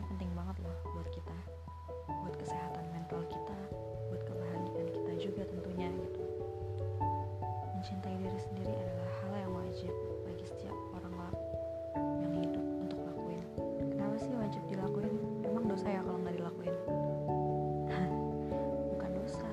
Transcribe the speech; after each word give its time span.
ini 0.00 0.08
penting 0.16 0.32
banget 0.32 0.56
loh 0.64 0.72
buat 0.96 1.12
kita 1.12 1.36
buat 2.24 2.32
kesehatan 2.40 2.88
mental 2.88 3.20
kita 3.28 3.58
buat 4.08 4.24
kebahagiaan 4.24 4.88
kita 4.96 5.12
juga 5.20 5.44
tentunya 5.44 5.92
gitu. 5.92 6.24
Mencintai 7.76 8.16
diri 8.16 8.40
sendiri 8.40 8.72
adalah 8.80 9.10
hal 9.20 9.32
yang 9.44 9.52
wajib 9.60 9.92
bagi 10.24 10.48
setiap 10.48 10.72
orang 10.96 11.12
yang 12.16 12.32
hidup 12.32 12.64
untuk 12.80 12.96
lakuin. 13.12 13.44
Kenapa 13.92 14.16
sih 14.24 14.32
wajib 14.40 14.62
dilakuin? 14.72 15.12
Emang 15.44 15.68
dosa 15.68 15.84
ya 15.92 16.00
kalau 16.00 16.16
nggak 16.24 16.36
dilakuin? 16.40 16.74
Bukan 18.96 19.10
dosa. 19.20 19.52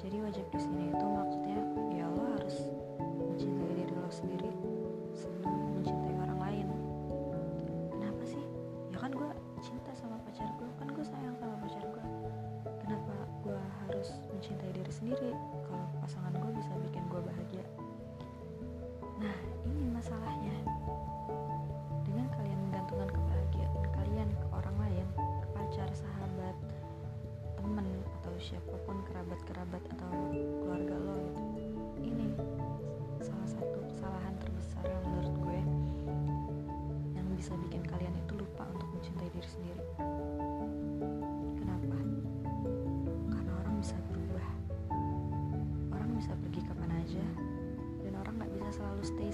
Jadi 0.00 0.16
wajib 0.16 0.48
di 0.48 0.58
sini 0.64 0.88
itu 0.88 1.04
maksudnya 1.12 1.41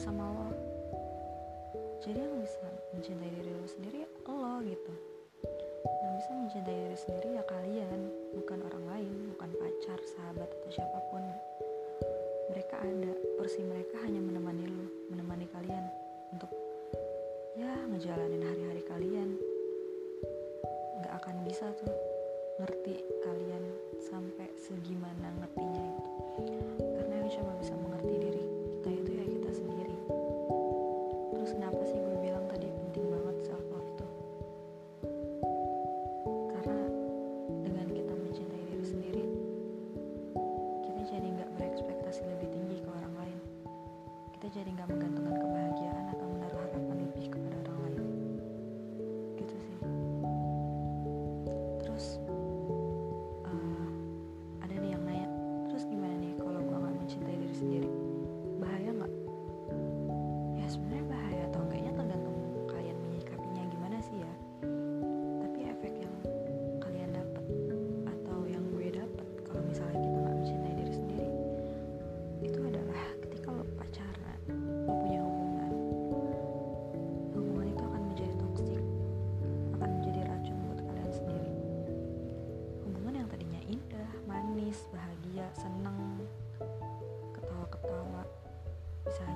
sama 0.08 0.24
lo. 0.24 0.48
Jadi 2.00 2.16
yang 2.16 2.40
bisa 2.40 2.64
mencintai 2.96 3.28
diri 3.28 3.52
lo 3.52 3.68
sendiri 3.68 4.08
lo 4.24 4.56
gitu. 4.64 4.94
Yang 5.84 6.12
bisa 6.16 6.30
mencintai 6.32 6.76
diri 6.80 6.96
sendiri 6.96 7.28
ya 7.36 7.44
kalian 7.44 8.00
bukan 8.32 8.58
orang 8.72 8.84
lain 8.88 9.12
bukan 9.36 9.52
pacar 9.60 10.00
sahabat 10.16 10.48
atau 10.48 10.70
siapa 10.72 10.96
pun. 11.12 11.20
Mereka 12.48 12.80
ada 12.80 13.12
porsi 13.36 13.60
mereka 13.60 14.00
hanya 14.00 14.24
menemani 14.24 14.64
lo 14.64 14.88
menemani 15.12 15.44
kalian 15.52 15.84
untuk 16.32 16.48
ya 17.60 17.76
ngejalanin 17.92 18.48
hari-hari 18.48 18.82
kalian. 18.88 19.36
Nggak 21.04 21.14
akan 21.20 21.36
bisa 21.44 21.68
tuh 21.76 21.92
ngerti 22.64 23.04
kalian 23.28 23.64
sampai 24.00 24.48
segimana 24.56 25.36
ngertinya 25.36 25.84
itu. 25.84 26.08
Karena 26.96 27.14
yang 27.20 27.28
cuma 27.28 27.52
bisa 27.60 27.76
mengerti 27.76 28.14
diri 28.16 28.47
itu 28.92 29.10
ya 29.12 29.24
kita 29.28 29.50
sendiri. 29.52 29.96
Terus 31.36 31.50
kenapa 31.52 31.82
sih 31.84 31.98
gue 32.00 32.16
bilang 32.24 32.47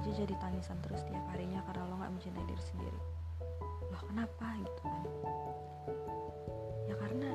aja 0.02 0.26
jadi 0.26 0.34
tangisan 0.42 0.74
terus 0.82 1.06
tiap 1.06 1.22
harinya 1.30 1.62
karena 1.62 1.86
lo 1.86 1.94
nggak 1.94 2.10
mencintai 2.10 2.42
diri 2.42 2.64
sendiri. 2.74 3.00
Loh 3.94 4.02
kenapa 4.10 4.46
gitu 4.58 4.82
kan? 4.82 5.04
Ya 6.90 6.94
karena 6.98 7.30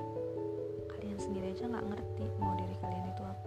kalian 0.92 1.16
sendiri 1.16 1.56
aja 1.56 1.64
nggak 1.64 1.86
ngerti 1.96 2.26
mau 2.44 2.60
diri 2.60 2.76
kalian 2.84 3.08
itu 3.08 3.24
apa 3.24 3.47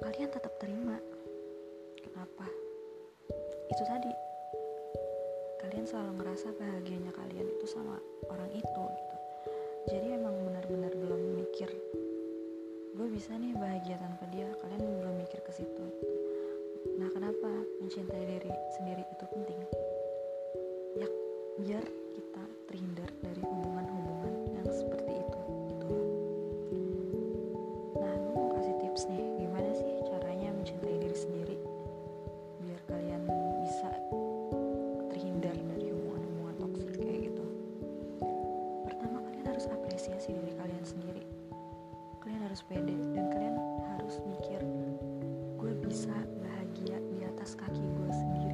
kalian 0.00 0.32
tetap 0.32 0.52
terima. 0.56 0.96
Kenapa? 2.00 2.48
Itu 3.68 3.82
tadi. 3.84 4.12
Kalian 5.60 5.84
selalu 5.84 6.24
ngerasa 6.24 6.56
bahagianya 6.56 7.12
kalian 7.12 7.46
itu 7.46 7.66
sama 7.68 8.00
orang 8.32 8.48
itu 8.56 8.82
gitu. 8.96 9.16
Jadi 9.92 10.06
emang 10.16 10.34
benar-benar 10.40 10.92
belum 10.96 11.20
mikir 11.44 11.68
gue 12.90 13.08
bisa 13.12 13.32
nih 13.36 13.52
bahagia 13.56 14.00
tanpa 14.00 14.24
dia. 14.32 14.48
Kalian 14.64 14.82
belum 15.04 15.14
mikir 15.20 15.40
ke 15.44 15.52
situ. 15.52 15.84
Gitu. 15.84 16.16
nah 16.96 17.12
kenapa 17.12 17.48
mencintai 17.84 18.24
diri 18.24 18.52
sendiri 18.80 19.04
itu 19.04 19.24
penting? 19.28 19.60
Ya 20.96 21.08
biar 21.60 21.84
kita 22.16 22.44
terhindar 22.72 23.08
dari 23.20 23.40
hubungan-hubungan 23.44 24.34
yang 24.56 24.68
seperti 24.72 25.09
pede 42.70 42.94
dan 43.18 43.26
kalian 43.34 43.58
harus 43.82 44.22
mikir 44.30 44.62
gue 45.58 45.72
bisa 45.82 46.14
bahagia 46.38 47.02
di 47.10 47.26
atas 47.26 47.58
kaki 47.58 47.82
gue 47.82 48.10
sendiri 48.14 48.49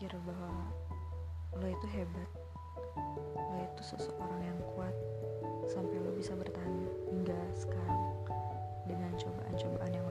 berpikir 0.00 0.16
bahwa 0.24 0.64
lo 1.60 1.66
itu 1.68 1.86
hebat. 1.92 2.30
Lo 3.36 3.56
itu 3.60 3.82
seseorang 3.84 4.40
yang 4.40 4.56
kuat 4.72 4.96
sampai 5.68 6.00
lo 6.00 6.16
bisa 6.16 6.32
bertahan 6.32 6.88
hingga 7.12 7.36
sekarang 7.52 8.24
dengan 8.88 9.12
cobaan-cobaan 9.20 9.92
yang 9.92 10.08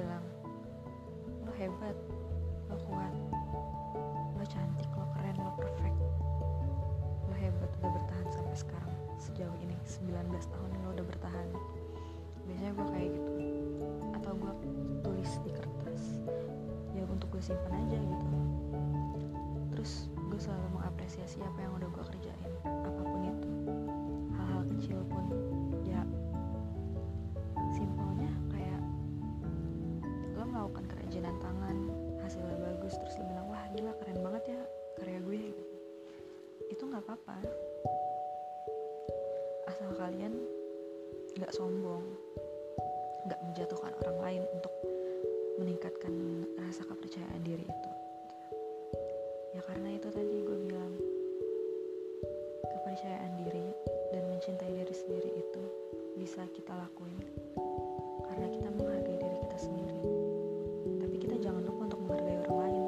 bilang 0.00 0.24
lo 1.44 1.52
hebat 1.60 1.96
lo 2.72 2.76
kuat 2.88 3.12
lo 4.40 4.44
cantik 4.48 4.88
lo 4.96 5.04
keren 5.12 5.36
lo 5.36 5.52
perfect. 5.60 6.00
Lo 7.28 7.34
hebat 7.36 7.68
udah 7.84 7.92
bertahan 7.92 8.28
sampai 8.32 8.56
sekarang 8.56 8.94
sejauh 9.20 9.52
ini 9.60 9.76
19 9.84 10.32
tahun 10.32 10.68
lo 10.80 10.96
udah 10.96 11.04
bertahan. 11.04 11.48
Biasanya 12.48 12.72
gue 12.72 12.86
kayak 12.88 13.10
gitu 13.12 13.32
atau 14.16 14.32
gue 14.40 14.52
tulis 15.04 15.32
di 15.44 15.52
kertas 15.52 16.02
ya 16.96 17.04
untuk 17.04 17.28
gue 17.36 17.42
simpan 17.44 17.84
aja 17.84 18.00
gitu. 18.00 18.36
Terus 19.76 20.08
gue 20.16 20.40
selalu 20.40 20.80
mengapresiasi 20.80 21.44
apa 21.44 21.59
menjatuhkan 43.50 43.90
orang 44.06 44.18
lain 44.22 44.42
untuk 44.54 44.70
meningkatkan 45.58 46.14
rasa 46.54 46.86
kepercayaan 46.86 47.42
diri 47.42 47.66
itu. 47.66 47.90
Ya 49.58 49.60
karena 49.66 49.90
itu 49.98 50.06
tadi 50.06 50.46
gue 50.46 50.58
bilang 50.70 50.94
kepercayaan 52.70 53.42
diri 53.42 53.66
dan 54.14 54.22
mencintai 54.30 54.70
diri 54.70 54.94
sendiri 54.94 55.30
itu 55.34 55.62
bisa 56.14 56.46
kita 56.54 56.70
lakuin 56.78 57.26
karena 58.30 58.46
kita 58.54 58.68
menghargai 58.70 59.18
diri 59.18 59.38
kita 59.50 59.58
sendiri. 59.58 59.98
Tapi 61.02 61.16
kita 61.18 61.36
jangan 61.42 61.66
lupa 61.66 61.90
untuk 61.90 62.00
menghargai 62.06 62.38
orang 62.46 62.58
lain 62.70 62.82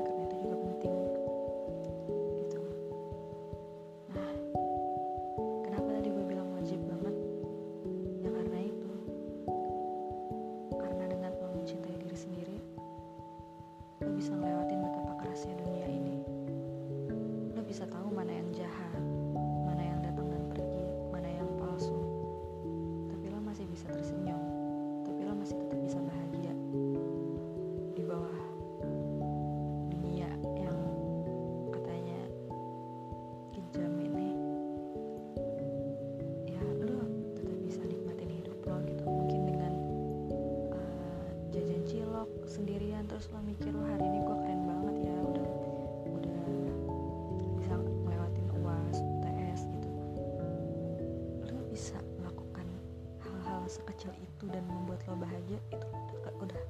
sekecil 54.03 54.19
itu 54.19 54.45
dan 54.51 54.67
membuat 54.67 54.99
lo 55.07 55.15
bahagia 55.15 55.63
itu 55.71 55.87
udah, 55.87 56.35
udah 56.43 56.61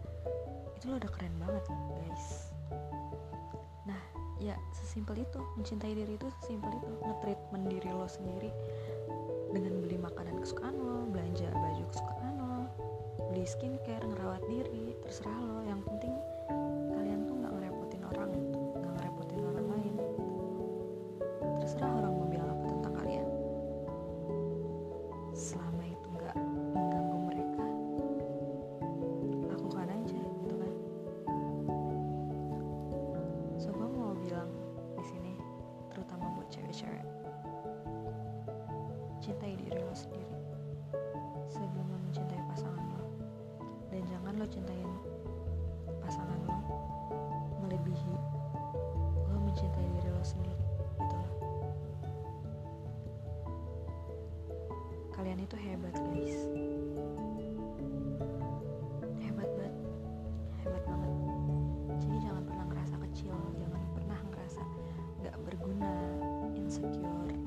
itu 0.76 0.84
lo 0.84 1.00
udah 1.00 1.10
keren 1.16 1.32
banget 1.40 1.64
guys. 1.96 2.52
Nah 3.88 4.00
ya 4.36 4.52
sesimpel 4.76 5.24
itu 5.24 5.40
mencintai 5.56 5.96
diri 5.96 6.20
itu 6.20 6.28
sesimpel 6.44 6.76
itu 6.76 6.92
nge-treatment 7.00 7.64
diri 7.72 7.88
lo 7.88 8.04
sendiri 8.04 8.52
kalian 55.22 55.46
itu 55.46 55.54
hebat 55.54 55.94
guys. 55.94 56.34
Hebat 59.22 59.50
banget. 59.54 59.74
Hebat 60.66 60.82
banget. 60.82 61.12
Jadi 62.02 62.16
jangan 62.26 62.42
pernah 62.42 62.66
ngerasa 62.66 62.94
kecil 63.06 63.30
jangan 63.54 63.82
pernah 63.94 64.18
ngerasa 64.18 64.62
nggak 65.22 65.36
berguna 65.46 65.94
insecure 66.58 67.38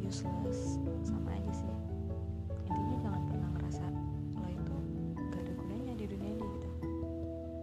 useless 0.00 0.80
sama 1.04 1.36
aja 1.36 1.52
sih. 1.60 1.68
Intinya 2.72 2.96
jangan 3.04 3.22
pernah 3.28 3.48
ngerasa 3.52 3.84
lo 4.40 4.48
itu 4.48 4.76
gak 5.28 5.44
ada 5.44 5.52
gunanya 5.60 5.92
di 6.00 6.04
dunia 6.08 6.32
ini 6.40 6.46
gitu. 6.56 6.68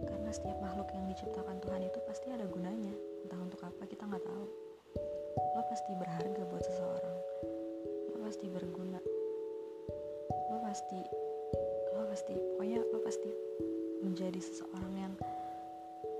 Karena 0.06 0.30
setiap 0.30 0.58
makhluk 0.62 0.86
yang 0.94 1.10
diciptakan 1.10 1.58
Tuhan 1.66 1.82
itu 1.82 1.98
pasti 2.06 2.30
ada 2.30 2.46
gunanya. 2.46 2.94
Entah 3.26 3.42
untuk 3.42 3.58
apa 3.66 3.82
kita 3.90 4.06
nggak 4.06 4.22
tahu. 4.22 4.46
Lo 5.34 5.62
pasti 5.66 5.90
berharga 5.98 6.46
buat 6.46 6.62
seseorang. 6.62 7.16
Lo 8.14 8.22
pasti 8.22 8.46
berguna 8.46 9.02
pasti 10.68 11.00
lo 11.96 12.04
pasti 12.12 12.36
pokoknya 12.36 12.84
lo 12.92 13.00
pasti 13.00 13.32
menjadi 14.04 14.36
seseorang 14.36 14.94
yang 15.00 15.14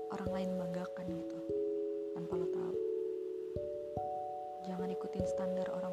orang 0.09 0.29
lain 0.33 0.49
banggakan 0.57 1.05
gitu 1.05 1.39
tanpa 2.17 2.33
lo 2.33 2.49
tahu. 2.49 2.75
Jangan 4.65 4.89
ikutin 4.89 5.25
standar 5.29 5.69
orang-orang 5.69 5.88